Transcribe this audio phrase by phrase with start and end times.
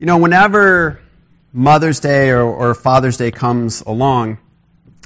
[0.00, 1.00] You know, whenever
[1.52, 4.38] Mother's Day or, or, Father's Day comes along,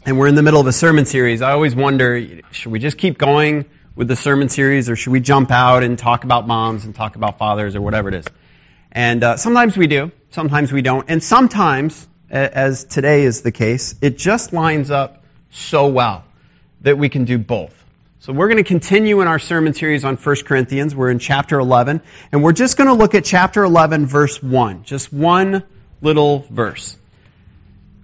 [0.07, 2.97] and we're in the middle of a sermon series, I always wonder, should we just
[2.97, 6.87] keep going with the sermon series, or should we jump out and talk about moms
[6.87, 8.25] and talk about fathers or whatever it is?
[8.91, 13.95] And uh, sometimes we do, sometimes we don't, and sometimes, as today is the case,
[14.01, 16.25] it just lines up so well
[16.81, 17.78] that we can do both.
[18.21, 20.93] So we're going to continue in our sermon series on 1 Corinthians.
[20.93, 22.03] We're in chapter 11,
[22.33, 24.83] and we're just going to look at chapter 11, verse 1.
[24.83, 25.63] Just one
[26.03, 26.97] little verse.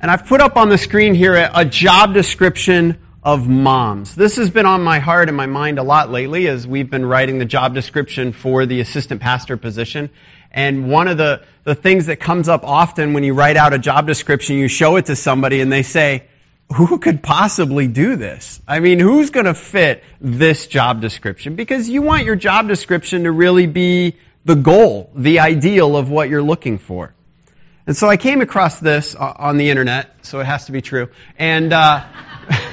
[0.01, 4.15] And I've put up on the screen here a, a job description of moms.
[4.15, 7.05] This has been on my heart and my mind a lot lately as we've been
[7.05, 10.11] writing the job description for the assistant pastor position.
[10.53, 13.81] And one of the, the things that comes up often when you write out a
[13.81, 16.29] job description, you show it to somebody and they say,
[16.73, 18.61] who could possibly do this?
[18.67, 21.57] I mean, who's going to fit this job description?
[21.57, 26.29] Because you want your job description to really be the goal, the ideal of what
[26.29, 27.15] you're looking for.
[27.87, 31.11] And so I came across this on the internet, so it has to be true.
[31.39, 32.07] And uh,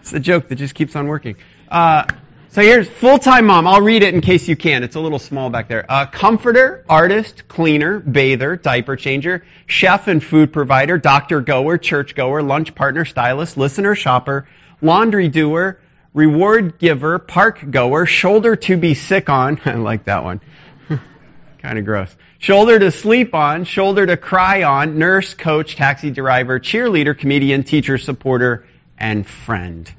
[0.00, 1.36] it's a joke that just keeps on working.
[1.70, 2.06] Uh,
[2.48, 3.66] so here's full-time mom.
[3.66, 4.82] I'll read it in case you can.
[4.82, 5.84] It's a little small back there.
[5.88, 12.42] Uh, comforter, artist, cleaner, bather, diaper changer, chef and food provider, doctor goer, church goer,
[12.42, 14.48] lunch partner, stylist, listener, shopper,
[14.80, 15.80] laundry doer,
[16.14, 19.60] reward giver, park goer, shoulder to be sick on.
[19.64, 20.40] I like that one.
[21.58, 22.14] kind of gross.
[22.38, 27.98] Shoulder to sleep on, shoulder to cry on, nurse, coach, taxi driver, cheerleader, comedian, teacher,
[27.98, 28.66] supporter,
[28.98, 29.90] and friend.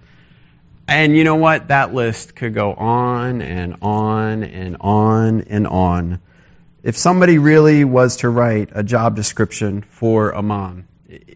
[0.88, 1.68] And you know what?
[1.68, 6.22] That list could go on and on and on and on.
[6.82, 10.88] If somebody really was to write a job description for a mom,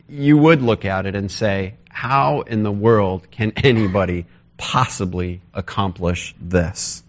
[0.07, 4.25] you would look at it and say, how in the world can anybody
[4.57, 7.03] possibly accomplish this?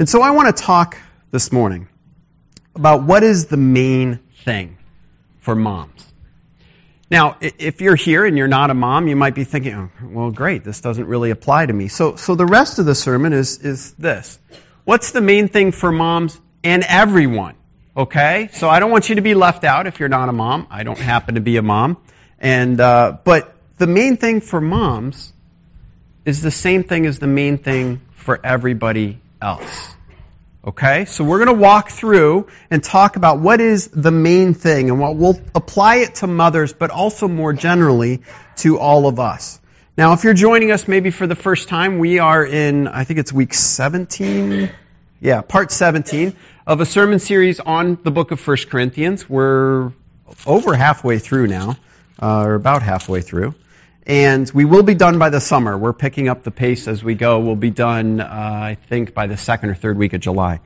[0.00, 0.96] And so I want to talk
[1.30, 1.88] this morning
[2.74, 4.78] about what is the main thing
[5.40, 6.07] for moms.
[7.10, 10.30] Now, if you're here and you're not a mom, you might be thinking, oh, well,
[10.30, 11.88] great, this doesn't really apply to me.
[11.88, 14.38] So, so the rest of the sermon is, is this.
[14.84, 17.54] What's the main thing for moms and everyone?
[17.96, 18.50] Okay?
[18.52, 20.66] So I don't want you to be left out if you're not a mom.
[20.70, 21.96] I don't happen to be a mom.
[22.38, 25.32] And, uh, but the main thing for moms
[26.26, 29.94] is the same thing as the main thing for everybody else.
[30.68, 31.06] Okay?
[31.06, 35.00] So we're going to walk through and talk about what is the main thing and
[35.00, 38.20] what we'll apply it to mothers, but also more generally
[38.56, 39.60] to all of us.
[39.96, 43.18] Now, if you're joining us maybe for the first time, we are in, I think
[43.18, 44.70] it's week 17.
[45.20, 46.36] Yeah, part 17
[46.66, 49.28] of a sermon series on the book of 1 Corinthians.
[49.28, 49.92] We're
[50.46, 51.76] over halfway through now,
[52.20, 53.54] uh, or about halfway through.
[54.08, 55.76] And we will be done by the summer.
[55.76, 57.40] We're picking up the pace as we go.
[57.40, 60.60] We'll be done, uh, I think, by the second or third week of July.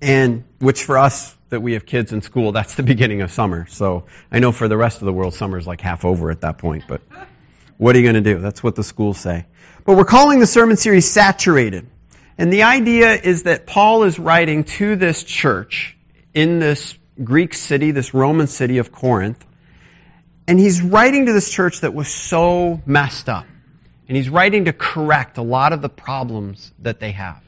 [0.00, 3.66] And which for us that we have kids in school, that's the beginning of summer.
[3.68, 6.58] So I know for the rest of the world, summer's like half over at that
[6.58, 6.84] point.
[6.88, 7.02] But
[7.78, 8.40] what are you going to do?
[8.40, 9.46] That's what the schools say.
[9.84, 11.86] But we're calling the sermon series Saturated.
[12.36, 15.96] And the idea is that Paul is writing to this church
[16.34, 19.44] in this Greek city, this Roman city of Corinth
[20.46, 23.46] and he's writing to this church that was so messed up.
[24.08, 27.42] And he's writing to correct a lot of the problems that they have.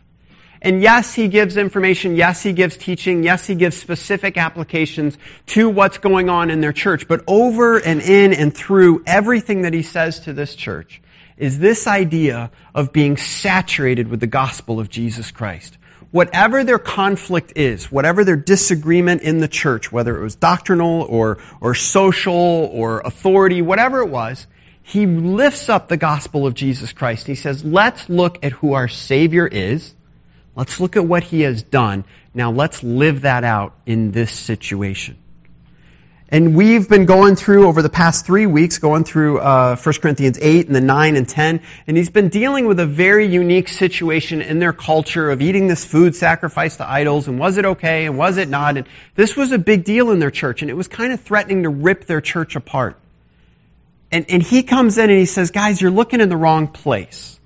[0.62, 2.16] And yes, he gives information.
[2.16, 3.22] Yes, he gives teaching.
[3.22, 5.18] Yes, he gives specific applications
[5.48, 7.06] to what's going on in their church.
[7.06, 11.02] But over and in and through everything that he says to this church
[11.36, 15.76] is this idea of being saturated with the gospel of Jesus Christ
[16.14, 21.38] whatever their conflict is, whatever their disagreement in the church, whether it was doctrinal or,
[21.60, 24.46] or social or authority, whatever it was,
[24.84, 27.26] he lifts up the gospel of Jesus Christ.
[27.26, 29.92] He says, let's look at who our Savior is.
[30.54, 32.04] Let's look at what He has done.
[32.32, 35.16] Now let's live that out in this situation.
[36.34, 40.36] And we've been going through over the past three weeks, going through uh, 1 Corinthians
[40.42, 44.42] 8 and the 9 and 10, and he's been dealing with a very unique situation
[44.42, 48.18] in their culture of eating this food sacrificed to idols, and was it okay, and
[48.18, 48.76] was it not?
[48.76, 51.62] And this was a big deal in their church, and it was kind of threatening
[51.62, 52.98] to rip their church apart.
[54.10, 57.38] And, and he comes in and he says, guys, you're looking in the wrong place.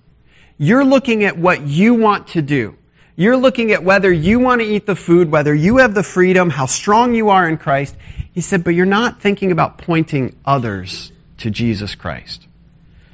[0.56, 2.74] You're looking at what you want to do.
[3.20, 6.50] You're looking at whether you want to eat the food, whether you have the freedom,
[6.50, 7.96] how strong you are in Christ.
[8.30, 12.46] He said, but you're not thinking about pointing others to Jesus Christ.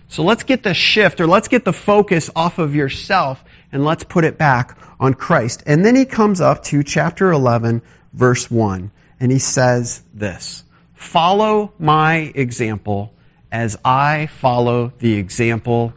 [0.09, 3.43] So let's get the shift or let's get the focus off of yourself
[3.73, 5.63] and let's put it back on Christ.
[5.65, 7.81] And then he comes up to chapter 11,
[8.13, 8.91] verse 1,
[9.21, 13.15] and he says this Follow my example
[13.51, 15.95] as I follow the example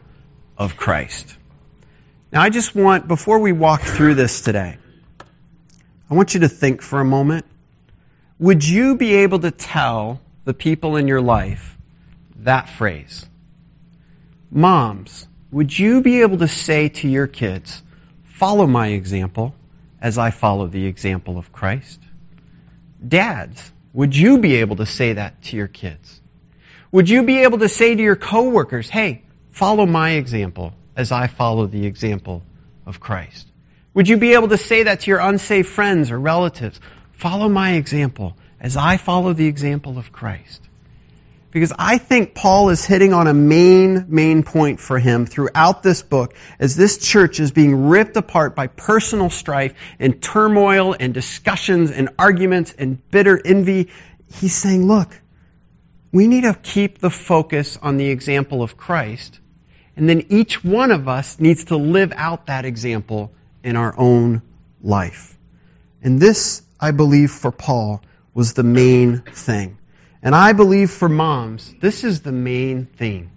[0.56, 1.37] of Christ.
[2.30, 4.76] Now, I just want, before we walk through this today,
[6.10, 7.46] I want you to think for a moment
[8.38, 11.76] would you be able to tell the people in your life
[12.36, 13.26] that phrase?
[14.50, 17.82] Moms, would you be able to say to your kids,
[18.24, 19.54] follow my example
[20.00, 22.00] as I follow the example of Christ?
[23.06, 26.20] Dads, would you be able to say that to your kids?
[26.92, 31.28] Would you be able to say to your coworkers, hey, follow my example as I
[31.28, 32.42] follow the example
[32.84, 33.46] of Christ?
[33.94, 36.78] Would you be able to say that to your unsaved friends or relatives?
[37.12, 40.60] Follow my example as I follow the example of Christ.
[41.50, 46.02] Because I think Paul is hitting on a main, main point for him throughout this
[46.02, 51.90] book as this church is being ripped apart by personal strife and turmoil and discussions
[51.90, 53.88] and arguments and bitter envy.
[54.34, 55.08] He's saying, look,
[56.12, 59.40] we need to keep the focus on the example of Christ.
[59.98, 63.32] And then each one of us needs to live out that example
[63.64, 64.42] in our own
[64.80, 65.36] life.
[66.04, 68.00] And this, I believe, for Paul
[68.32, 69.76] was the main thing.
[70.22, 73.32] And I believe for moms, this is the main thing.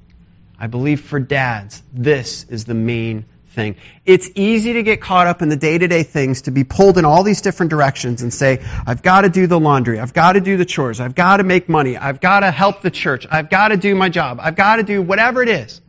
[0.59, 3.75] I believe for dads, this is the main thing.
[4.05, 6.99] It's easy to get caught up in the day to day things, to be pulled
[6.99, 10.33] in all these different directions and say, I've got to do the laundry, I've got
[10.33, 13.25] to do the chores, I've got to make money, I've got to help the church,
[13.31, 15.80] I've got to do my job, I've got to do whatever it is.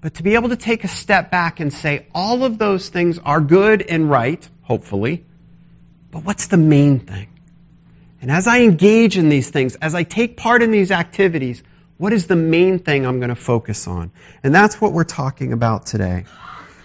[0.00, 3.18] But to be able to take a step back and say, all of those things
[3.18, 5.24] are good and right, hopefully,
[6.10, 7.28] but what's the main thing?
[8.20, 11.62] And as I engage in these things, as I take part in these activities,
[11.96, 14.12] what is the main thing I'm going to focus on?
[14.42, 16.24] And that's what we're talking about today.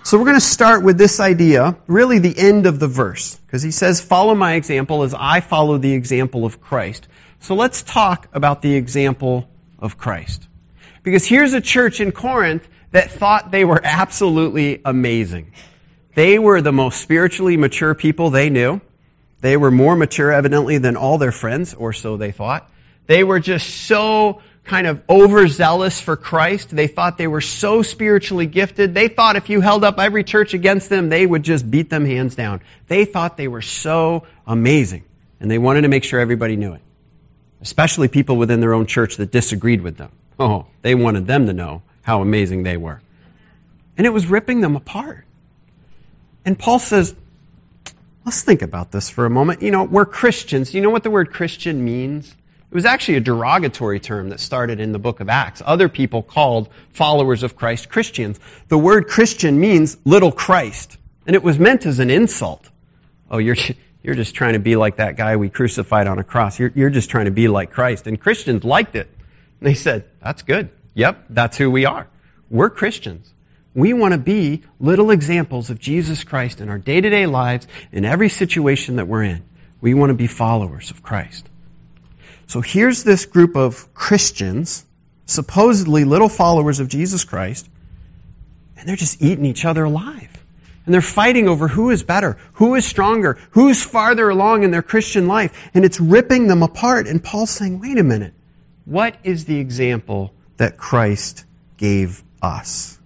[0.03, 3.61] So we're going to start with this idea, really the end of the verse, because
[3.61, 7.07] he says, follow my example as I follow the example of Christ.
[7.39, 9.47] So let's talk about the example
[9.79, 10.47] of Christ.
[11.03, 15.51] Because here's a church in Corinth that thought they were absolutely amazing.
[16.15, 18.81] They were the most spiritually mature people they knew.
[19.41, 22.69] They were more mature, evidently, than all their friends, or so they thought.
[23.07, 26.69] They were just so kind of overzealous for Christ.
[26.69, 28.93] They thought they were so spiritually gifted.
[28.93, 32.05] They thought if you held up every church against them, they would just beat them
[32.05, 32.61] hands down.
[32.87, 35.03] They thought they were so amazing.
[35.39, 36.81] And they wanted to make sure everybody knew it.
[37.59, 40.11] Especially people within their own church that disagreed with them.
[40.39, 43.01] Oh, they wanted them to know how amazing they were.
[43.97, 45.25] And it was ripping them apart.
[46.45, 47.15] And Paul says,
[48.25, 49.61] Let's think about this for a moment.
[49.61, 50.73] You know, we're Christians.
[50.73, 52.33] You know what the word Christian means?
[52.71, 55.61] It was actually a derogatory term that started in the book of Acts.
[55.63, 58.39] Other people called followers of Christ Christians.
[58.69, 60.97] The word Christian means little Christ.
[61.27, 62.67] And it was meant as an insult.
[63.29, 63.57] Oh, you're,
[64.01, 66.57] you're just trying to be like that guy we crucified on a cross.
[66.57, 68.07] You're, you're just trying to be like Christ.
[68.07, 69.07] And Christians liked it.
[69.59, 70.69] And they said, that's good.
[70.95, 72.07] Yep, that's who we are.
[72.49, 73.31] We're Christians.
[73.75, 77.67] We want to be little examples of Jesus Christ in our day to day lives,
[77.91, 79.43] in every situation that we're in.
[79.81, 81.49] We want to be followers of Christ.
[82.45, 84.85] So here's this group of Christians,
[85.25, 87.67] supposedly little followers of Jesus Christ,
[88.77, 90.29] and they're just eating each other alive.
[90.85, 94.81] And they're fighting over who is better, who is stronger, who's farther along in their
[94.81, 95.69] Christian life.
[95.73, 97.07] And it's ripping them apart.
[97.07, 98.33] And Paul's saying, wait a minute.
[98.83, 101.45] What is the example that Christ
[101.77, 102.99] gave us?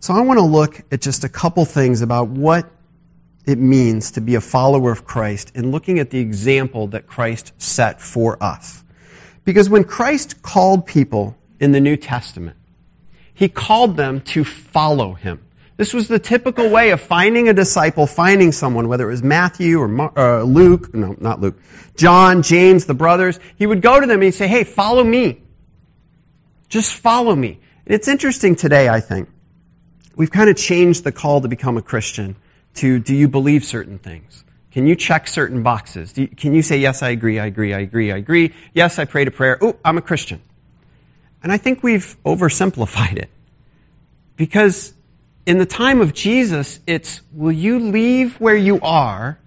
[0.00, 2.70] So I want to look at just a couple things about what
[3.46, 7.52] it means to be a follower of Christ and looking at the example that Christ
[7.58, 8.82] set for us.
[9.44, 12.56] Because when Christ called people in the New Testament,
[13.34, 15.40] he called them to follow him.
[15.76, 19.80] This was the typical way of finding a disciple, finding someone, whether it was Matthew
[19.80, 21.60] or uh, Luke, no, not Luke,
[21.96, 23.40] John, James, the brothers.
[23.56, 25.42] He would go to them and he'd say, hey, follow me.
[26.74, 27.60] Just follow me.
[27.86, 29.28] And it's interesting today, I think,
[30.16, 32.34] we've kind of changed the call to become a Christian
[32.74, 34.44] to do you believe certain things?
[34.72, 36.18] Can you check certain boxes?
[36.18, 38.54] You, can you say, yes, I agree, I agree, I agree, I agree.
[38.72, 39.56] Yes, I prayed a prayer.
[39.60, 40.42] Oh, I'm a Christian.
[41.44, 43.30] And I think we've oversimplified it.
[44.34, 44.92] Because
[45.46, 49.38] in the time of Jesus, it's, will you leave where you are?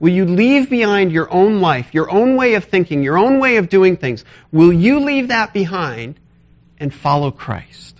[0.00, 3.56] Will you leave behind your own life, your own way of thinking, your own way
[3.56, 4.22] of doing things?
[4.52, 6.20] Will you leave that behind
[6.78, 7.94] and follow Christ?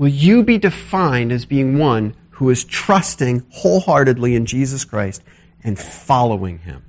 [0.00, 5.22] will you be defined as being one who is trusting wholeheartedly in Jesus Christ
[5.62, 6.82] and following Him?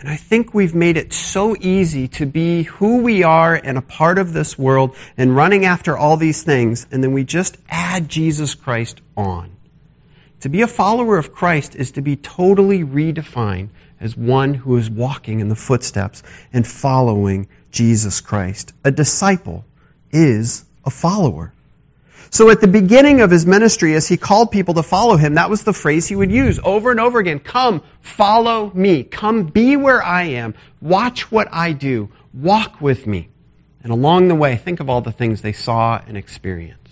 [0.00, 3.82] And I think we've made it so easy to be who we are and a
[3.82, 8.08] part of this world and running after all these things, and then we just add
[8.08, 9.52] Jesus Christ on.
[10.40, 13.68] To be a follower of Christ is to be totally redefined
[14.00, 16.22] as one who is walking in the footsteps
[16.52, 18.72] and following Jesus Christ.
[18.84, 19.64] A disciple
[20.10, 21.52] is a follower.
[22.30, 25.48] So at the beginning of his ministry, as he called people to follow him, that
[25.48, 27.38] was the phrase he would use over and over again.
[27.38, 29.04] Come, follow me.
[29.04, 30.54] Come be where I am.
[30.80, 32.10] Watch what I do.
[32.34, 33.28] Walk with me.
[33.82, 36.86] And along the way, think of all the things they saw and experienced.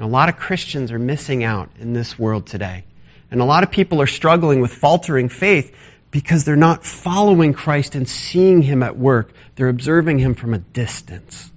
[0.00, 2.84] Know, a lot of Christians are missing out in this world today.
[3.30, 5.76] And a lot of people are struggling with faltering faith
[6.10, 9.32] because they're not following Christ and seeing Him at work.
[9.54, 11.50] They're observing Him from a distance.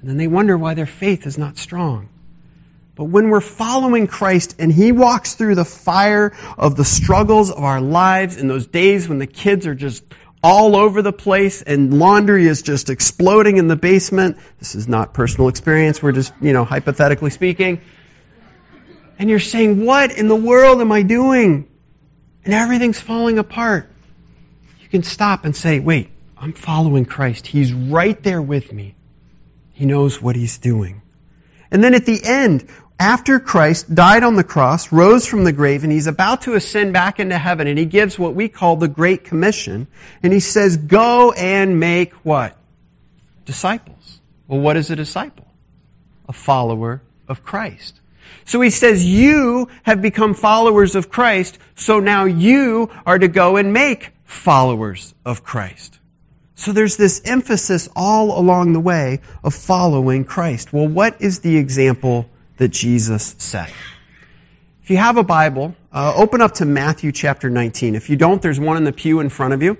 [0.00, 2.08] And then they wonder why their faith is not strong.
[2.94, 7.64] But when we're following Christ and He walks through the fire of the struggles of
[7.64, 10.04] our lives in those days when the kids are just
[10.42, 14.38] all over the place and laundry is just exploding in the basement.
[14.58, 16.02] This is not personal experience.
[16.02, 17.80] We're just, you know, hypothetically speaking.
[19.18, 21.68] And you're saying, what in the world am I doing?
[22.44, 23.88] And everything's falling apart.
[24.80, 27.46] You can stop and say, wait, I'm following Christ.
[27.46, 28.94] He's right there with me.
[29.72, 31.02] He knows what he's doing.
[31.70, 32.68] And then at the end,
[32.98, 36.92] after Christ died on the cross, rose from the grave, and he's about to ascend
[36.92, 39.86] back into heaven, and he gives what we call the Great Commission,
[40.22, 42.56] and he says, go and make what?
[43.44, 44.20] Disciples.
[44.46, 45.46] Well, what is a disciple?
[46.28, 47.98] A follower of Christ.
[48.44, 53.56] So he says, you have become followers of Christ, so now you are to go
[53.56, 55.98] and make followers of Christ.
[56.54, 60.72] So there's this emphasis all along the way of following Christ.
[60.72, 62.28] Well, what is the example
[62.62, 63.72] that Jesus set.
[64.82, 67.96] If you have a Bible, uh, open up to Matthew chapter 19.
[67.96, 69.78] If you don't, there's one in the pew in front of you.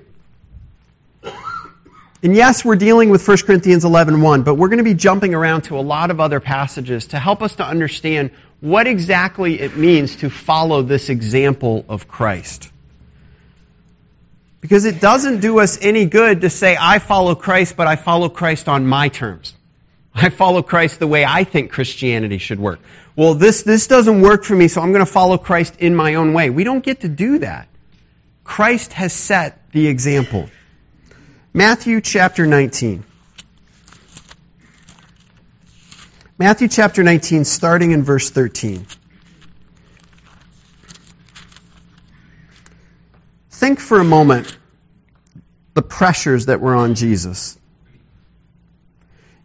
[2.22, 5.62] And yes, we're dealing with 1 Corinthians 11.1, but we're going to be jumping around
[5.62, 10.16] to a lot of other passages to help us to understand what exactly it means
[10.16, 12.70] to follow this example of Christ.
[14.60, 18.28] Because it doesn't do us any good to say, I follow Christ, but I follow
[18.28, 19.52] Christ on my terms.
[20.14, 22.78] I follow Christ the way I think Christianity should work.
[23.16, 26.14] Well, this, this doesn't work for me, so I'm going to follow Christ in my
[26.14, 26.50] own way.
[26.50, 27.66] We don't get to do that.
[28.44, 30.48] Christ has set the example.
[31.54, 33.04] Matthew chapter 19.
[36.38, 38.86] Matthew chapter 19, starting in verse 13.
[43.50, 44.56] Think for a moment
[45.74, 47.58] the pressures that were on Jesus.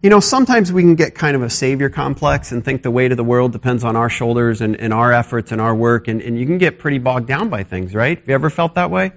[0.02, 3.12] You know, sometimes we can get kind of a savior complex and think the weight
[3.12, 6.22] of the world depends on our shoulders and, and our efforts and our work, and,
[6.22, 8.18] and you can get pretty bogged down by things, right?
[8.18, 9.12] Have you ever felt that way?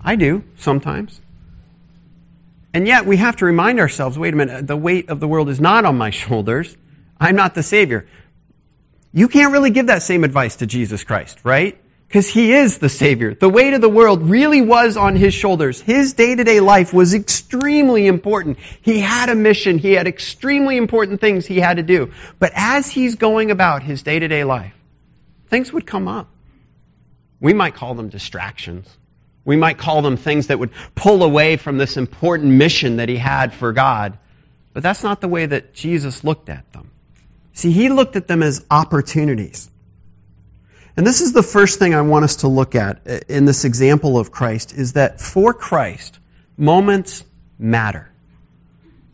[0.00, 1.20] I do, sometimes.
[2.74, 5.48] And yet we have to remind ourselves, wait a minute, the weight of the world
[5.48, 6.76] is not on my shoulders.
[7.18, 8.06] I'm not the Savior.
[9.12, 11.80] You can't really give that same advice to Jesus Christ, right?
[12.08, 13.32] Because he is the Savior.
[13.32, 15.80] The weight of the world really was on his shoulders.
[15.80, 18.58] His day-to-day life was extremely important.
[18.82, 19.78] He had a mission.
[19.78, 22.12] He had extremely important things he had to do.
[22.40, 24.74] But as he's going about his day-to-day life,
[25.48, 26.28] things would come up.
[27.40, 28.88] We might call them distractions.
[29.44, 33.16] We might call them things that would pull away from this important mission that he
[33.16, 34.18] had for God.
[34.72, 36.90] But that's not the way that Jesus looked at them.
[37.52, 39.70] See, he looked at them as opportunities.
[40.96, 43.64] And this is the first thing I want us to look at uh, in this
[43.64, 46.18] example of Christ is that for Christ,
[46.56, 47.24] moments
[47.58, 48.10] matter.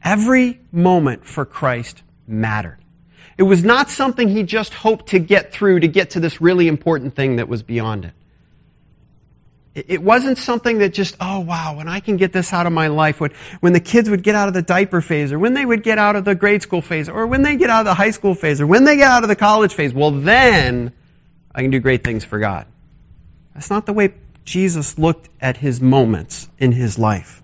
[0.02, 2.78] Every moment for Christ mattered.
[3.36, 6.68] It was not something he just hoped to get through to get to this really
[6.68, 8.12] important thing that was beyond it.
[9.72, 12.88] It wasn't something that just, oh wow, when I can get this out of my
[12.88, 15.84] life, when, the kids would get out of the diaper phase, or when they would
[15.84, 18.10] get out of the grade school phase, or when they get out of the high
[18.10, 20.92] school phase, or when they get out of the college phase, well then
[21.54, 22.66] I can do great things for God.
[23.54, 27.40] That's not the way Jesus looked at his moments in his life.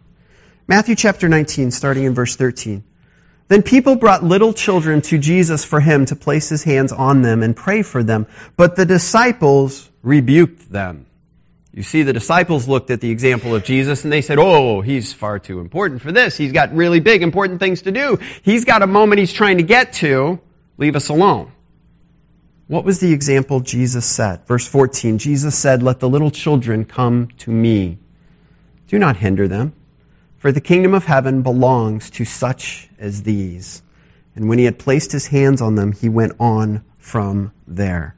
[0.67, 2.83] Matthew chapter 19, starting in verse 13.
[3.47, 7.45] Then people brought little children to Jesus for him to place his hands on them
[7.45, 8.27] and pray for them.
[8.57, 11.07] But the disciples rebuked them.
[11.77, 15.13] You see, the disciples looked at the example of Jesus and they said, Oh, he's
[15.13, 16.35] far too important for this.
[16.35, 18.19] He's got really big, important things to do.
[18.43, 20.41] He's got a moment he's trying to get to.
[20.79, 21.53] Leave us alone.
[22.67, 24.47] What was the example Jesus set?
[24.47, 27.99] Verse 14, Jesus said, Let the little children come to me.
[28.89, 29.75] Do not hinder them,
[30.39, 33.83] for the kingdom of heaven belongs to such as these.
[34.35, 38.17] And when he had placed his hands on them, he went on from there.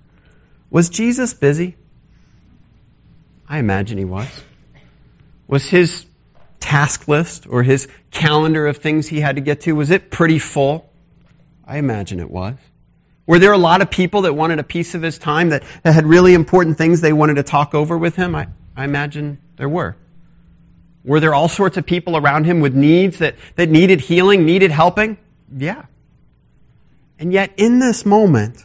[0.71, 1.77] Was Jesus busy?
[3.49, 4.29] I imagine he was.
[5.47, 6.05] Was his
[6.61, 10.39] task list or his calendar of things he had to get to, was it pretty
[10.39, 10.89] full?
[11.67, 12.57] I imagine it was.
[13.27, 15.93] Were there a lot of people that wanted a piece of his time that, that
[15.93, 18.35] had really important things they wanted to talk over with him?
[18.35, 19.97] I, I imagine there were.
[21.05, 24.71] Were there all sorts of people around him with needs that, that needed healing, needed
[24.71, 25.19] helping?
[25.55, 25.85] Yeah.
[27.19, 28.65] And yet, in this moment,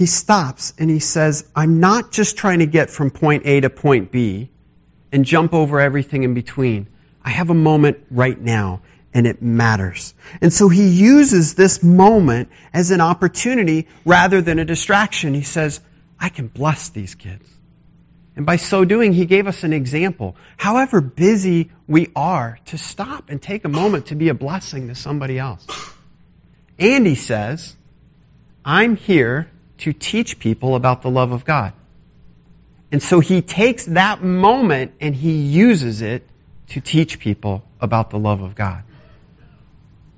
[0.00, 3.68] he stops and he says, I'm not just trying to get from point A to
[3.68, 4.48] point B
[5.12, 6.86] and jump over everything in between.
[7.22, 8.80] I have a moment right now
[9.12, 10.14] and it matters.
[10.40, 15.34] And so he uses this moment as an opportunity rather than a distraction.
[15.34, 15.82] He says,
[16.18, 17.46] I can bless these kids.
[18.36, 20.34] And by so doing, he gave us an example.
[20.56, 24.94] However busy we are, to stop and take a moment to be a blessing to
[24.94, 25.66] somebody else.
[26.78, 27.76] And he says,
[28.64, 31.72] I'm here to teach people about the love of God.
[32.92, 36.26] And so he takes that moment and he uses it
[36.68, 38.84] to teach people about the love of God.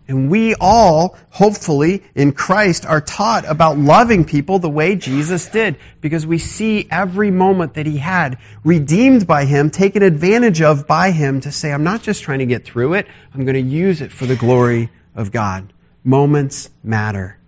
[0.09, 5.76] And we all, hopefully, in Christ are taught about loving people the way Jesus did
[6.00, 11.12] because we see every moment that he had redeemed by him, taken advantage of by
[11.12, 14.00] him to say, I'm not just trying to get through it, I'm going to use
[14.00, 15.73] it for the glory of God.
[16.04, 17.38] Moments matter.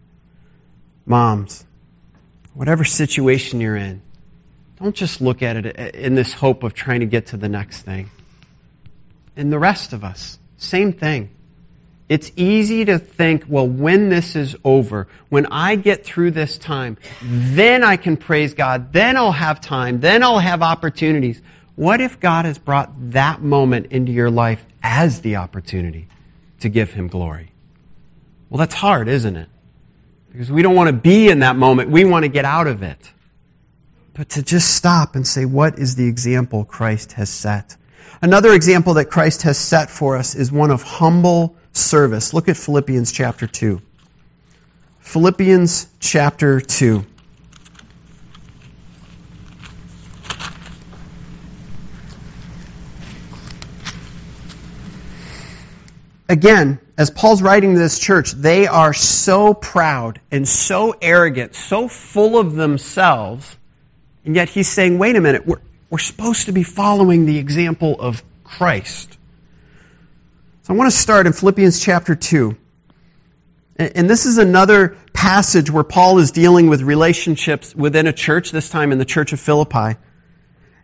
[1.05, 1.67] Moms,
[2.55, 4.01] whatever situation you're in,
[4.81, 7.83] don't just look at it in this hope of trying to get to the next
[7.83, 8.11] thing.
[9.37, 11.31] And the rest of us, same thing.
[12.09, 16.99] It's easy to think, well, when this is over, when I get through this time,
[17.23, 21.41] then I can praise God, then I'll have time, then I'll have opportunities.
[21.77, 26.09] What if God has brought that moment into your life as the opportunity
[26.61, 27.51] to give Him glory?
[28.51, 29.49] Well, that's hard, isn't it?
[30.35, 31.91] Because we don't want to be in that moment.
[31.91, 32.99] We want to get out of it.
[34.15, 37.77] But to just stop and say, what is the example Christ has set?
[38.21, 42.35] Another example that Christ has set for us is one of humble service.
[42.35, 43.81] Look at Philippians chapter 2.
[44.99, 47.07] Philippians chapter 2.
[56.35, 61.87] Again, as Paul's writing to this church, they are so proud and so arrogant, so
[61.87, 63.57] full of themselves,
[64.25, 65.61] and yet he's saying, wait a minute, we're,
[65.91, 69.17] we're supposed to be following the example of Christ.
[70.63, 72.57] So I want to start in Philippians chapter 2.
[73.77, 78.69] And this is another passage where Paul is dealing with relationships within a church, this
[78.69, 80.01] time in the church of Philippi.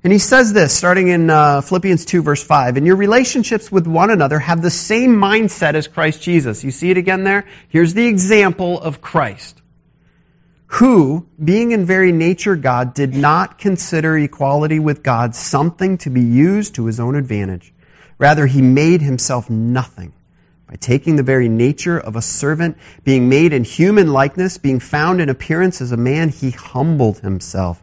[0.03, 2.79] And he says this, starting in uh, Philippians 2, verse 5.
[2.79, 6.65] And your relationships with one another have the same mindset as Christ Jesus.
[6.65, 7.47] You see it again there?
[7.69, 9.61] Here's the example of Christ.
[10.67, 16.23] Who, being in very nature God, did not consider equality with God something to be
[16.23, 17.75] used to his own advantage
[18.21, 20.13] Rather, he made himself nothing
[20.69, 25.23] by taking the very nature of a servant, being made in human likeness, being found
[25.23, 27.83] in appearance as a man, he humbled himself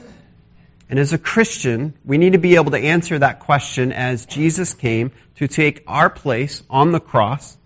[0.91, 4.73] And as a Christian, we need to be able to answer that question as Jesus
[4.73, 7.57] came to take our place on the cross,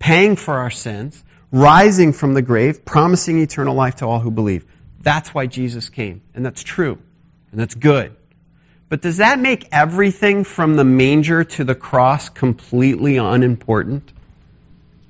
[0.00, 4.66] paying for our sins, rising from the grave, promising eternal life to all who believe.
[5.00, 6.20] That's why Jesus came.
[6.34, 6.98] And that's true.
[7.52, 8.16] And that's good.
[8.88, 14.12] But does that make everything from the manger to the cross completely unimportant?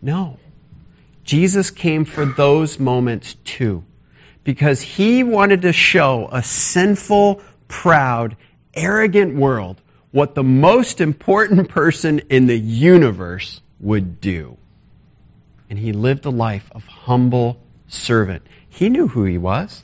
[0.02, 0.38] No.
[1.24, 3.85] Jesus came for those moments too.
[4.47, 8.37] Because he wanted to show a sinful, proud,
[8.73, 14.57] arrogant world what the most important person in the universe would do
[15.69, 18.43] and he lived a life of humble servant.
[18.69, 19.83] He knew who he was.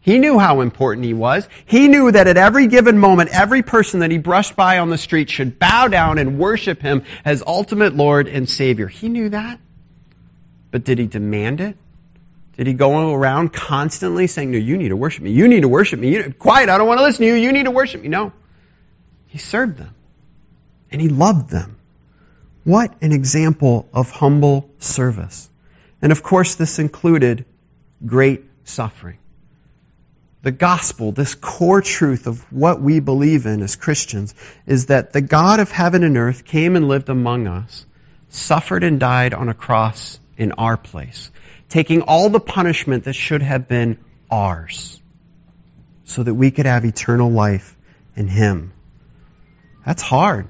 [0.00, 1.48] He knew how important he was.
[1.64, 4.98] He knew that at every given moment, every person that he brushed by on the
[4.98, 8.88] street should bow down and worship him as ultimate Lord and Savior.
[8.88, 9.60] He knew that.
[10.72, 11.76] But did he demand it?
[12.56, 15.30] Did he go around constantly saying, No, you need to worship me.
[15.30, 16.14] You need to worship me.
[16.14, 17.34] You, quiet, I don't want to listen to you.
[17.34, 18.08] You need to worship me.
[18.08, 18.32] No.
[19.28, 19.94] He served them.
[20.90, 21.76] And he loved them.
[22.64, 25.48] What an example of humble service.
[26.02, 27.46] And of course, this included
[28.04, 29.18] great suffering.
[30.42, 34.34] The gospel, this core truth of what we believe in as Christians,
[34.66, 37.86] is that the God of heaven and earth came and lived among us,
[38.28, 41.30] suffered and died on a cross in our place,
[41.72, 43.96] taking all the punishment that should have been
[44.30, 45.00] ours,
[46.04, 47.74] so that we could have eternal life
[48.14, 48.74] in Him.
[49.86, 50.48] That's hard.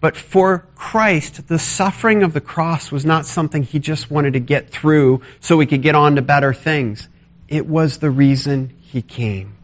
[0.00, 4.38] But for Christ, the suffering of the cross was not something he just wanted to
[4.38, 7.08] get through so we could get on to better things.
[7.48, 9.56] It was the reason he came.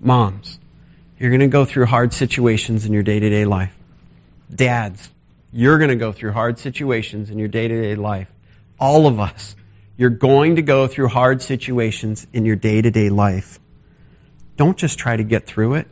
[0.00, 0.58] Moms,
[1.18, 3.74] you're going to go through hard situations in your day to day life.
[4.54, 5.08] Dads,
[5.50, 8.28] you're going to go through hard situations in your day to day life.
[8.78, 9.54] All of us,
[9.96, 13.60] you're going to go through hard situations in your day to day life.
[14.56, 15.88] Don't just try to get through it.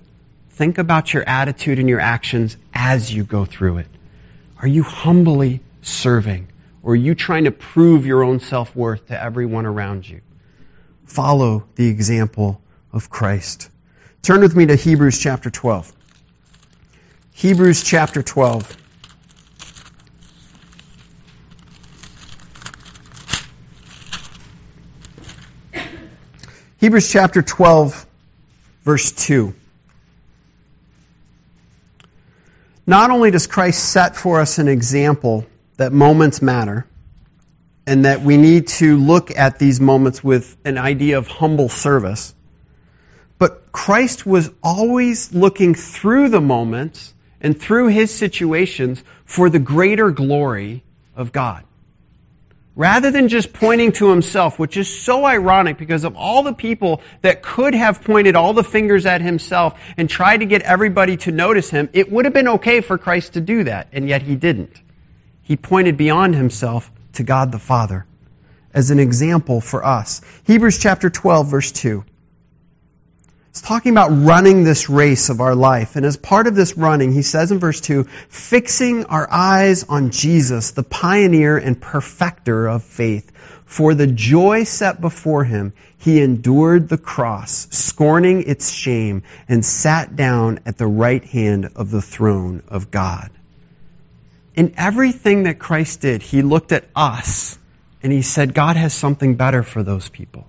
[0.50, 3.86] Think about your attitude and your actions as you go through it.
[4.60, 6.48] Are you humbly serving?
[6.82, 10.20] Or are you trying to prove your own self worth to everyone around you?
[11.04, 12.60] Follow the example
[12.92, 13.70] of Christ.
[14.22, 15.92] Turn with me to Hebrews chapter 12.
[17.32, 18.76] Hebrews chapter 12.
[26.82, 28.06] Hebrews chapter 12,
[28.82, 29.54] verse 2.
[32.84, 36.84] Not only does Christ set for us an example that moments matter,
[37.86, 42.34] and that we need to look at these moments with an idea of humble service,
[43.38, 50.10] but Christ was always looking through the moments and through his situations for the greater
[50.10, 50.82] glory
[51.14, 51.62] of God
[52.74, 57.02] rather than just pointing to himself, which is so ironic because of all the people
[57.20, 61.32] that could have pointed all the fingers at himself and tried to get everybody to
[61.32, 64.36] notice him, it would have been okay for Christ to do that, and yet he
[64.36, 64.80] didn't.
[65.42, 68.06] He pointed beyond himself to God the Father
[68.72, 70.22] as an example for us.
[70.44, 72.04] Hebrews chapter 12 verse 2.
[73.52, 75.96] It's talking about running this race of our life.
[75.96, 80.10] And as part of this running, he says in verse 2, fixing our eyes on
[80.10, 83.30] Jesus, the pioneer and perfecter of faith.
[83.66, 90.16] For the joy set before him, he endured the cross, scorning its shame, and sat
[90.16, 93.28] down at the right hand of the throne of God.
[94.54, 97.58] In everything that Christ did, he looked at us
[98.02, 100.46] and he said, God has something better for those people.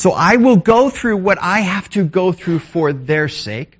[0.00, 3.78] So I will go through what I have to go through for their sake.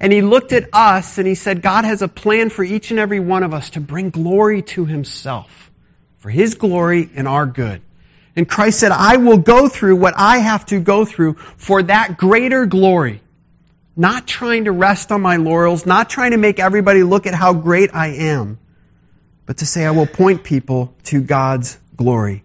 [0.00, 2.98] And he looked at us and he said, God has a plan for each and
[2.98, 5.70] every one of us to bring glory to himself,
[6.16, 7.80] for his glory and our good.
[8.34, 12.16] And Christ said, I will go through what I have to go through for that
[12.18, 13.22] greater glory.
[13.96, 17.52] Not trying to rest on my laurels, not trying to make everybody look at how
[17.52, 18.58] great I am,
[19.46, 22.42] but to say I will point people to God's glory.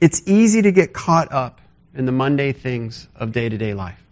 [0.00, 1.60] It's easy to get caught up
[1.94, 4.02] in the mundane things of day to day life.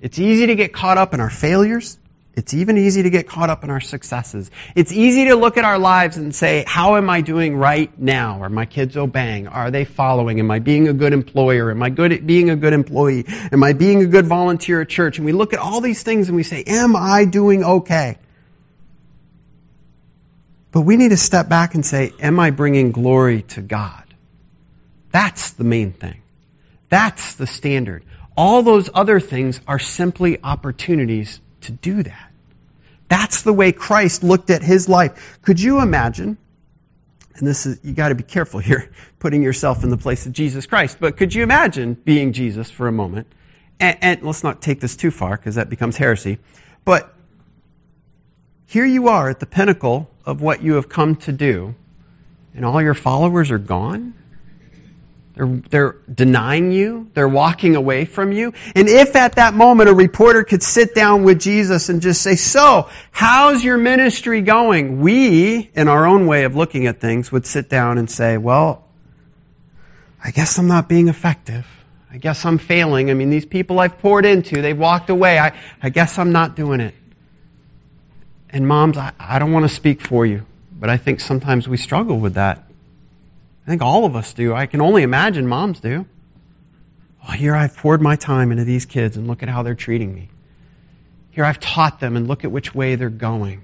[0.00, 1.98] It's easy to get caught up in our failures.
[2.34, 4.50] It's even easy to get caught up in our successes.
[4.74, 8.42] It's easy to look at our lives and say, how am I doing right now?
[8.42, 9.48] Are my kids obeying?
[9.48, 10.38] Are they following?
[10.38, 11.70] Am I being a good employer?
[11.70, 13.24] Am I good at being a good employee?
[13.26, 15.16] Am I being a good volunteer at church?
[15.16, 18.18] And we look at all these things and we say, am I doing okay?
[20.72, 24.05] But we need to step back and say, am I bringing glory to God?
[25.16, 26.20] That's the main thing.
[26.90, 28.04] That's the standard.
[28.36, 32.30] All those other things are simply opportunities to do that.
[33.08, 35.38] That's the way Christ looked at his life.
[35.40, 36.36] Could you imagine?
[37.34, 40.66] And this is, you gotta be careful here, putting yourself in the place of Jesus
[40.66, 43.26] Christ, but could you imagine being Jesus for a moment?
[43.80, 46.40] And, and let's not take this too far, because that becomes heresy.
[46.84, 47.10] But
[48.66, 51.74] here you are at the pinnacle of what you have come to do,
[52.54, 54.12] and all your followers are gone?
[55.36, 57.10] They're, they're denying you.
[57.12, 58.54] They're walking away from you.
[58.74, 62.36] And if at that moment a reporter could sit down with Jesus and just say,
[62.36, 65.00] so, how's your ministry going?
[65.00, 68.86] We, in our own way of looking at things, would sit down and say, well,
[70.24, 71.66] I guess I'm not being effective.
[72.10, 73.10] I guess I'm failing.
[73.10, 75.38] I mean, these people I've poured into, they've walked away.
[75.38, 76.94] I, I guess I'm not doing it.
[78.48, 81.76] And moms, I, I don't want to speak for you, but I think sometimes we
[81.76, 82.65] struggle with that.
[83.66, 84.54] I think all of us do.
[84.54, 86.06] I can only imagine moms do.
[87.26, 90.14] Oh, here I've poured my time into these kids and look at how they're treating
[90.14, 90.28] me.
[91.32, 93.62] Here I've taught them and look at which way they're going.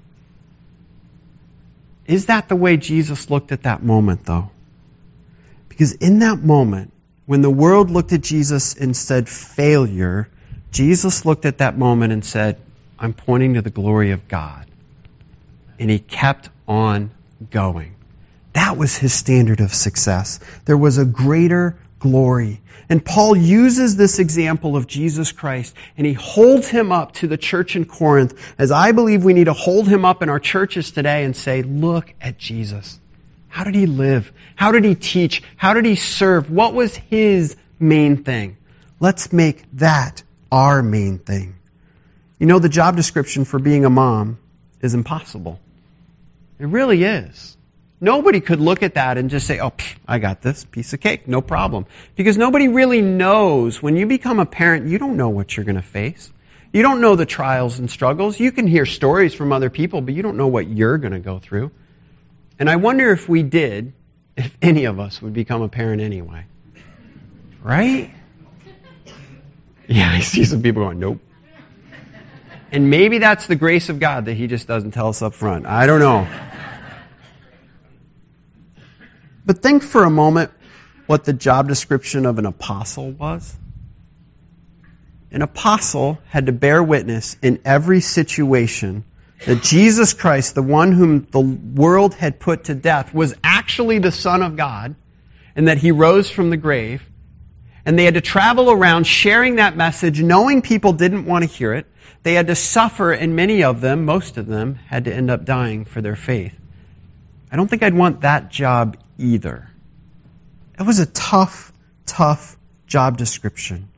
[2.05, 4.51] Is that the way Jesus looked at that moment, though?
[5.69, 6.93] Because in that moment,
[7.27, 10.29] when the world looked at Jesus and said failure,
[10.73, 12.59] Jesus looked at that moment and said,
[12.99, 14.67] I'm pointing to the glory of God.
[15.79, 17.13] And he kept on
[17.51, 17.95] going.
[18.53, 20.41] That was his standard of success.
[20.65, 22.61] There was a greater glory.
[22.89, 27.39] And Paul uses this example of Jesus Christ and he holds him up to the
[27.39, 30.91] church in Corinth as I believe we need to hold him up in our churches
[30.91, 32.99] today and say, look at Jesus.
[33.49, 34.33] How did he live?
[34.57, 35.43] How did he teach?
[35.57, 36.51] How did he serve?
[36.51, 38.57] What was his main thing?
[38.99, 41.55] Let's make that our main thing.
[42.39, 44.39] You know, the job description for being a mom
[44.81, 45.61] is impossible.
[46.59, 47.57] It really is.
[48.03, 49.73] Nobody could look at that and just say, oh,
[50.09, 51.87] I got this piece of cake, no problem.
[52.17, 53.81] Because nobody really knows.
[53.81, 56.33] When you become a parent, you don't know what you're going to face.
[56.73, 58.41] You don't know the trials and struggles.
[58.41, 61.21] You can hear stories from other people, but you don't know what you're going to
[61.21, 61.71] go through.
[62.59, 63.93] And I wonder if we did,
[64.37, 66.47] if any of us would become a parent anyway.
[67.63, 68.11] Right?
[69.87, 71.21] Yeah, I see some people going, nope.
[72.73, 75.67] And maybe that's the grace of God that He just doesn't tell us up front.
[75.67, 76.27] I don't know.
[79.45, 80.51] But think for a moment
[81.07, 83.57] what the job description of an apostle was.
[85.31, 89.05] An apostle had to bear witness in every situation
[89.47, 94.13] that Jesus Christ, the one whom the world had put to death, was actually the
[94.13, 94.95] Son of God
[95.57, 97.03] and that he rose from the grave.
[97.85, 101.75] And they had to travel around sharing that message, knowing people didn't want to hear
[101.75, 101.87] it.
[102.23, 105.45] They had to suffer, and many of them, most of them, had to end up
[105.45, 106.55] dying for their faith.
[107.51, 109.69] I don't think I'd want that job either.
[110.79, 111.73] It was a tough,
[112.07, 112.57] tough
[112.87, 113.89] job description.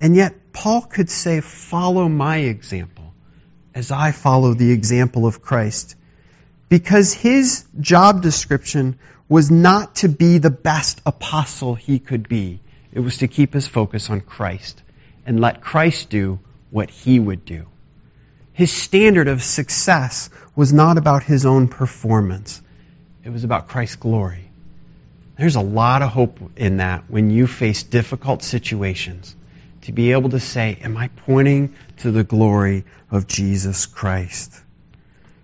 [0.00, 3.12] And yet, Paul could say, Follow my example
[3.74, 5.96] as I follow the example of Christ.
[6.68, 12.60] Because his job description was not to be the best apostle he could be,
[12.92, 14.82] it was to keep his focus on Christ
[15.24, 17.66] and let Christ do what he would do.
[18.52, 22.60] His standard of success was not about his own performance.
[23.24, 24.49] It was about Christ's glory.
[25.40, 29.34] There's a lot of hope in that when you face difficult situations
[29.80, 34.60] to be able to say, Am I pointing to the glory of Jesus Christ?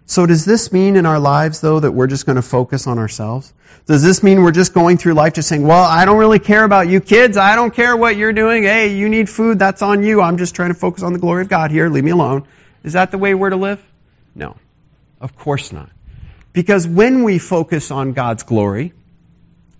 [0.04, 2.98] So, does this mean in our lives, though, that we're just going to focus on
[2.98, 3.54] ourselves?
[3.86, 6.64] Does this mean we're just going through life just saying, Well, I don't really care
[6.64, 7.38] about you kids.
[7.38, 8.64] I don't care what you're doing.
[8.64, 9.58] Hey, you need food.
[9.58, 10.20] That's on you.
[10.20, 11.88] I'm just trying to focus on the glory of God here.
[11.88, 12.46] Leave me alone.
[12.84, 13.82] Is that the way we're to live?
[14.34, 14.58] No.
[15.22, 15.88] Of course not.
[16.52, 18.92] Because when we focus on God's glory,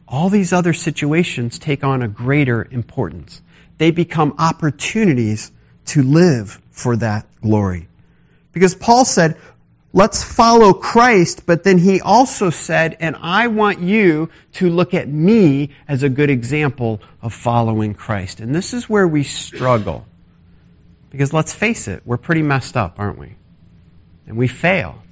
[0.09, 3.41] all these other situations take on a greater importance.
[3.79, 5.51] They become opportunities
[5.87, 7.89] to live for that glory.
[8.53, 9.37] Because Paul said,
[9.93, 15.09] let's follow Christ, but then he also said, and I want you to look at
[15.09, 18.41] me as a good example of following Christ.
[18.41, 20.07] And this is where we struggle.
[21.11, 23.35] Because let's face it, we're pretty messed up, aren't we?
[24.27, 25.03] And we fail.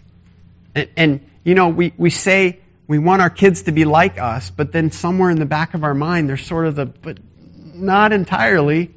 [0.74, 4.51] And, and you know, we, we say we want our kids to be like us,
[4.51, 7.18] but then somewhere in the back of our mind, there's sort of the, but
[7.75, 8.94] not entirely.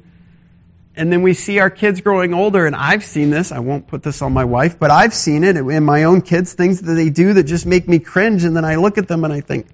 [0.94, 3.52] And then we see our kids growing older, and I've seen this.
[3.52, 6.52] I won't put this on my wife, but I've seen it in my own kids,
[6.52, 9.24] things that they do that just make me cringe, and then I look at them
[9.24, 9.68] and I think,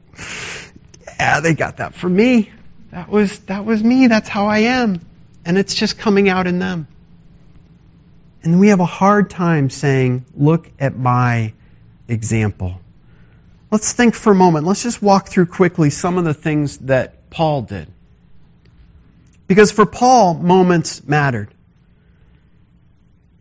[1.18, 2.50] yeah, they got that from me.
[2.90, 4.06] That was, that was me.
[4.06, 5.00] That's how I am.
[5.44, 6.86] And it's just coming out in them.
[8.42, 11.54] And we have a hard time saying, look at my
[12.06, 12.78] example.
[13.74, 14.66] Let's think for a moment.
[14.66, 17.88] Let's just walk through quickly some of the things that Paul did.
[19.48, 21.52] Because for Paul, moments mattered.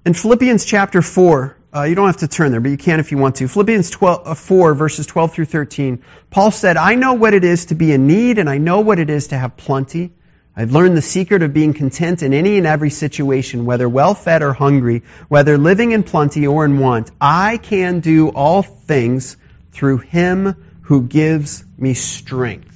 [0.07, 3.11] In Philippians chapter 4, uh, you don't have to turn there, but you can if
[3.11, 3.47] you want to.
[3.47, 6.01] Philippians 12, uh, 4, verses 12 through 13.
[6.31, 8.97] Paul said, I know what it is to be in need, and I know what
[8.97, 10.13] it is to have plenty.
[10.55, 14.41] I've learned the secret of being content in any and every situation, whether well fed
[14.41, 17.11] or hungry, whether living in plenty or in want.
[17.21, 19.37] I can do all things
[19.73, 22.69] through him who gives me strength.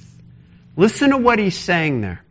[0.76, 2.24] Listen to what he's saying there.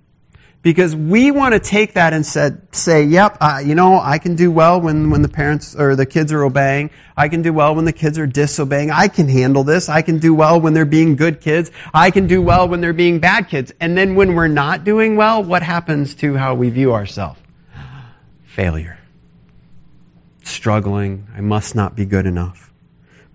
[0.61, 4.35] Because we want to take that and said, say, yep, uh, you know, I can
[4.35, 6.89] do well when, when the parents or the kids are obeying.
[7.15, 8.91] I can do well when the kids are disobeying.
[8.91, 9.87] I can handle this.
[9.87, 11.71] I can do well when they're being good kids.
[11.93, 13.71] I can do well when they're being bad kids.
[13.79, 17.39] And then when we're not doing well, what happens to how we view ourselves?
[18.43, 18.97] Failure.
[20.43, 21.27] Struggling.
[21.35, 22.66] I must not be good enough.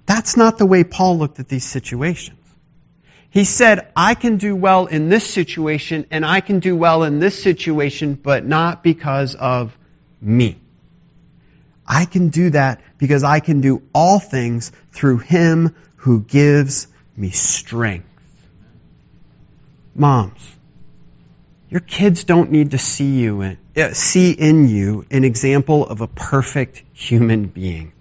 [0.07, 2.39] That's not the way Paul looked at these situations.
[3.31, 7.19] He said, I can do well in this situation and I can do well in
[7.19, 9.77] this situation, but not because of
[10.21, 10.59] me.
[11.87, 17.31] I can do that because I can do all things through Him who gives me
[17.31, 18.07] strength.
[19.95, 20.57] Moms,
[21.71, 26.01] your kids don't need to see you in, uh, see in you an example of
[26.03, 27.93] a perfect human being.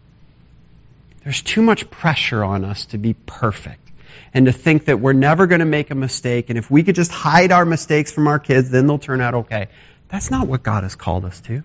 [1.24, 3.92] There's too much pressure on us to be perfect
[4.34, 6.96] and to think that we're never going to make a mistake and if we could
[6.96, 9.68] just hide our mistakes from our kids, then they'll turn out okay.
[10.10, 11.64] That's not what God has called us to.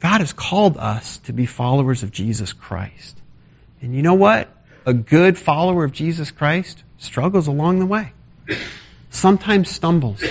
[0.00, 3.18] God has called us to be followers of Jesus Christ.
[3.80, 4.48] And you know what?
[4.84, 8.12] A good follower of Jesus Christ struggles along the way.
[9.10, 10.22] Sometimes stumbles.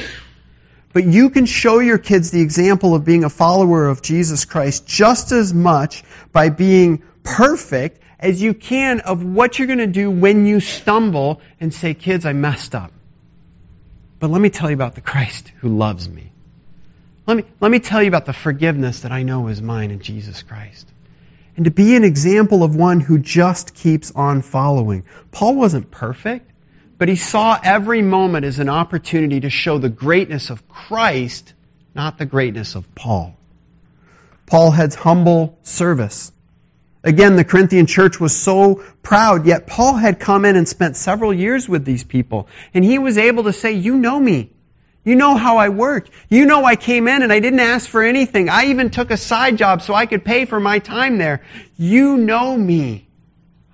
[0.91, 4.85] But you can show your kids the example of being a follower of Jesus Christ
[4.85, 10.09] just as much by being perfect as you can of what you're going to do
[10.09, 12.91] when you stumble and say, kids, I messed up.
[14.19, 16.31] But let me tell you about the Christ who loves me.
[17.25, 19.99] Let me, let me tell you about the forgiveness that I know is mine in
[19.99, 20.87] Jesus Christ.
[21.55, 25.03] And to be an example of one who just keeps on following.
[25.31, 26.49] Paul wasn't perfect,
[26.97, 31.53] but he saw every moment as an opportunity to show the greatness of Christ,
[31.93, 33.35] not the greatness of Paul.
[34.45, 36.31] Paul had humble service.
[37.03, 41.33] Again, the Corinthian church was so proud, yet Paul had come in and spent several
[41.33, 42.47] years with these people.
[42.73, 44.51] And he was able to say, You know me.
[45.03, 46.11] You know how I worked.
[46.29, 48.47] You know I came in and I didn't ask for anything.
[48.47, 51.41] I even took a side job so I could pay for my time there.
[51.75, 53.05] You know me.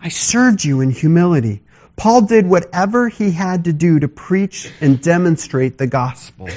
[0.02, 1.62] I served you in humility.
[1.96, 6.50] Paul did whatever he had to do to preach and demonstrate the gospel.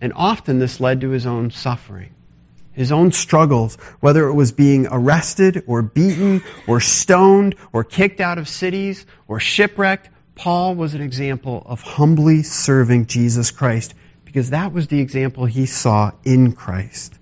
[0.00, 2.13] And often this led to his own suffering
[2.74, 8.38] his own struggles, whether it was being arrested or beaten or stoned or kicked out
[8.38, 14.72] of cities or shipwrecked, Paul was an example of humbly serving Jesus Christ because that
[14.72, 17.14] was the example he saw in Christ.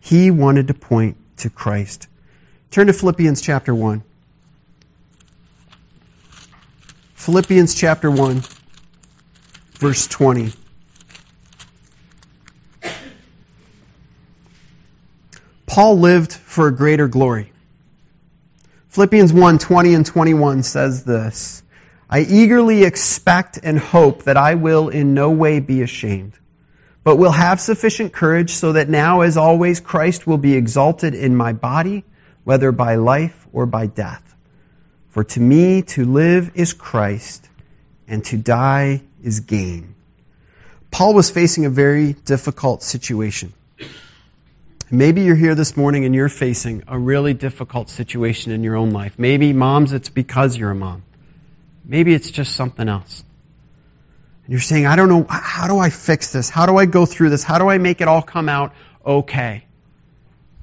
[0.00, 2.06] He wanted to point to Christ.
[2.70, 4.04] Turn to Philippians chapter 1.
[7.14, 8.42] Philippians chapter 1,
[9.74, 10.52] verse 20.
[15.70, 17.52] Paul lived for a greater glory.
[18.88, 21.62] Philippians 1 20 and 21 says this
[22.10, 26.32] I eagerly expect and hope that I will in no way be ashamed,
[27.04, 31.36] but will have sufficient courage so that now, as always, Christ will be exalted in
[31.36, 32.02] my body,
[32.42, 34.24] whether by life or by death.
[35.10, 37.48] For to me to live is Christ,
[38.08, 39.94] and to die is gain.
[40.90, 43.52] Paul was facing a very difficult situation.
[44.92, 48.90] Maybe you're here this morning and you're facing a really difficult situation in your own
[48.90, 49.14] life.
[49.18, 51.04] Maybe, moms, it's because you're a mom.
[51.84, 53.22] Maybe it's just something else.
[54.44, 56.50] And you're saying, I don't know, how do I fix this?
[56.50, 57.44] How do I go through this?
[57.44, 58.74] How do I make it all come out
[59.06, 59.64] okay?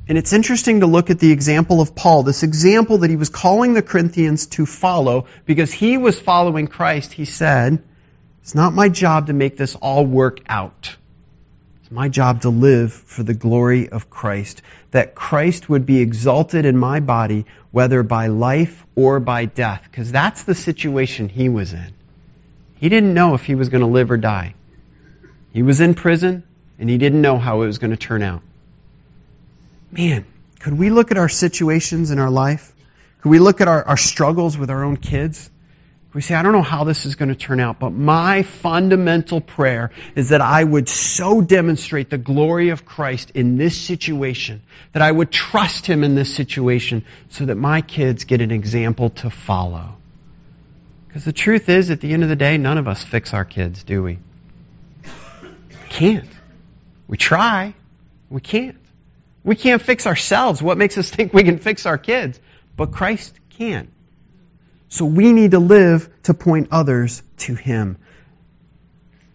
[0.10, 3.30] And it's interesting to look at the example of Paul, this example that he was
[3.30, 7.14] calling the Corinthians to follow because he was following Christ.
[7.14, 7.82] He said,
[8.42, 10.98] It's not my job to make this all work out.
[11.88, 16.66] It's my job to live for the glory of Christ, that Christ would be exalted
[16.66, 21.72] in my body, whether by life or by death, because that's the situation he was
[21.72, 21.94] in.
[22.76, 24.54] He didn't know if he was going to live or die.
[25.54, 26.44] He was in prison,
[26.78, 28.42] and he didn't know how it was going to turn out.
[29.90, 30.26] Man,
[30.60, 32.74] could we look at our situations in our life?
[33.22, 35.50] Could we look at our, our struggles with our own kids?
[36.18, 39.40] We say, I don't know how this is going to turn out, but my fundamental
[39.40, 45.04] prayer is that I would so demonstrate the glory of Christ in this situation, that
[45.04, 49.30] I would trust Him in this situation so that my kids get an example to
[49.30, 49.96] follow.
[51.08, 53.46] Because the truth is, at the end of the day, none of us fix our
[53.46, 54.18] kids, do we?
[55.90, 56.32] Can't.
[57.08, 57.76] We try.
[58.32, 58.80] We can't.
[59.44, 60.64] We can't fix ourselves.
[60.64, 62.40] What makes us think we can fix our kids?
[62.76, 63.92] But Christ can.
[64.90, 67.98] So we need to live to point others to Him.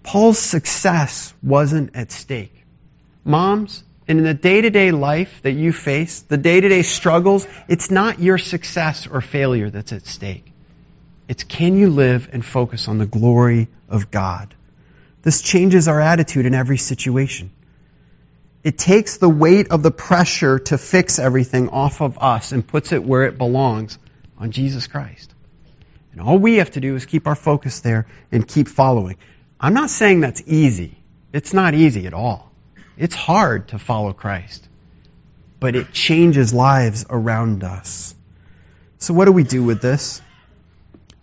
[0.02, 2.64] Paul's success wasn't at stake.
[3.24, 6.82] Moms, and in the day to day life that you face, the day to day
[6.82, 10.52] struggles, it's not your success or failure that's at stake.
[11.28, 14.54] It's can you live and focus on the glory of God?
[15.22, 17.52] This changes our attitude in every situation.
[18.64, 22.92] It takes the weight of the pressure to fix everything off of us and puts
[22.92, 23.98] it where it belongs
[24.36, 25.31] on Jesus Christ.
[26.12, 29.16] And all we have to do is keep our focus there and keep following.
[29.58, 30.98] I'm not saying that's easy.
[31.32, 32.52] It's not easy at all.
[32.96, 34.68] It's hard to follow Christ.
[35.58, 38.14] But it changes lives around us.
[38.98, 40.20] So what do we do with this?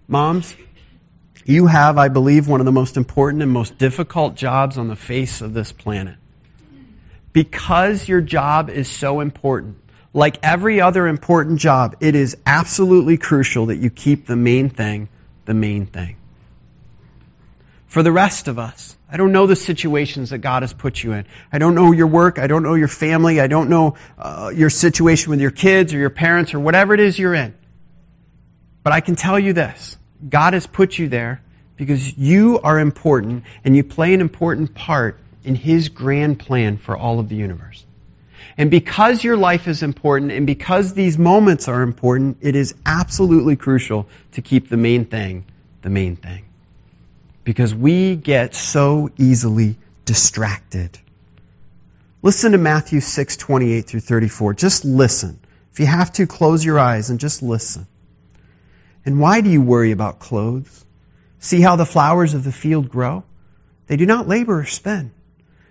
[0.08, 0.56] Moms,
[1.46, 4.96] you have, I believe, one of the most important and most difficult jobs on the
[4.96, 6.16] face of this planet.
[7.32, 9.78] Because your job is so important,
[10.14, 15.10] like every other important job, it is absolutely crucial that you keep the main thing
[15.50, 16.16] the main thing.
[17.88, 21.14] For the rest of us, I don't know the situations that God has put you
[21.14, 21.26] in.
[21.52, 22.38] I don't know your work.
[22.38, 23.42] I don't know your family.
[23.42, 27.00] I don't know uh, your situation with your kids or your parents or whatever it
[27.00, 27.56] is you're in.
[28.84, 29.98] But I can tell you this
[30.30, 31.42] God has put you there
[31.78, 36.96] because you are important and you play an important part in His grand plan for
[36.96, 37.84] all of the universe.
[38.58, 43.56] And because your life is important and because these moments are important, it is absolutely
[43.56, 45.46] crucial to keep the main thing
[45.82, 46.46] the main thing.
[47.44, 50.98] Because we get so easily distracted.
[52.22, 54.54] Listen to Matthew 6, 28 through 34.
[54.54, 55.40] Just listen.
[55.72, 57.88] If you have to, close your eyes and just listen.
[59.06, 60.86] And why do you worry about clothes?
[61.40, 63.24] See how the flowers of the field grow?
[63.88, 65.12] They do not labor or spin.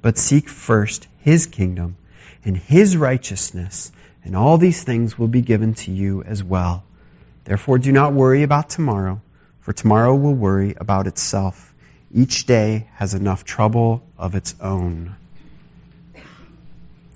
[0.00, 1.96] But seek first His kingdom
[2.44, 3.92] and His righteousness,
[4.24, 6.84] and all these things will be given to you as well.
[7.44, 9.20] Therefore do not worry about tomorrow,
[9.60, 11.74] for tomorrow will worry about itself.
[12.12, 15.16] Each day has enough trouble of its own.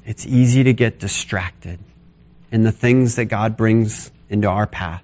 [0.05, 1.78] It's easy to get distracted
[2.51, 5.03] in the things that God brings into our path.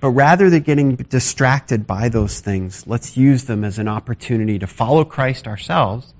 [0.00, 4.66] But rather than getting distracted by those things, let's use them as an opportunity to
[4.66, 6.12] follow Christ ourselves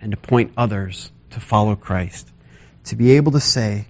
[0.00, 2.28] and to point others to follow Christ.
[2.84, 3.86] To be able to say,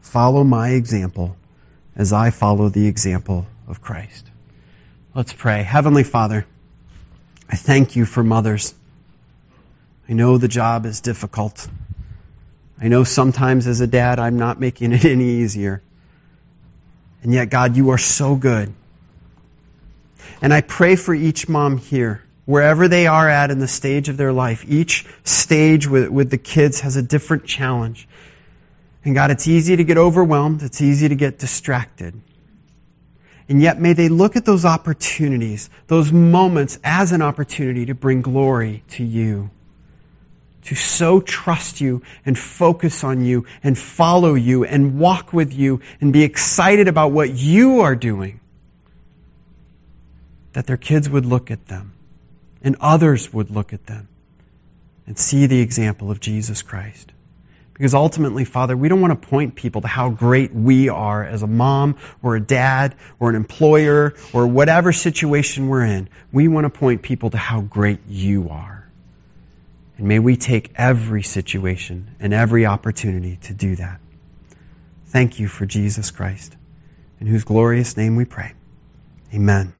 [0.00, 1.36] follow my example
[1.94, 4.26] as I follow the example of Christ.
[5.14, 5.62] Let's pray.
[5.62, 6.46] Heavenly Father,
[7.48, 8.74] I thank you for mothers.
[10.08, 11.66] I know the job is difficult.
[12.80, 15.82] I know sometimes as a dad, I'm not making it any easier.
[17.22, 18.72] And yet, God, you are so good.
[20.42, 24.16] And I pray for each mom here, wherever they are at in the stage of
[24.16, 24.64] their life.
[24.66, 28.08] Each stage with, with the kids has a different challenge.
[29.04, 30.62] And God, it's easy to get overwhelmed.
[30.62, 32.18] It's easy to get distracted.
[33.48, 38.22] And yet may they look at those opportunities, those moments as an opportunity to bring
[38.22, 39.50] glory to you
[40.64, 45.80] to so trust you and focus on you and follow you and walk with you
[46.00, 48.40] and be excited about what you are doing,
[50.54, 51.95] that their kids would look at them
[52.66, 54.08] and others would look at them
[55.06, 57.12] and see the example of Jesus Christ.
[57.72, 61.44] Because ultimately, Father, we don't want to point people to how great we are as
[61.44, 66.08] a mom or a dad or an employer or whatever situation we're in.
[66.32, 68.90] We want to point people to how great you are.
[69.96, 74.00] And may we take every situation and every opportunity to do that.
[75.06, 76.56] Thank you for Jesus Christ,
[77.20, 78.54] in whose glorious name we pray.
[79.32, 79.72] Amen.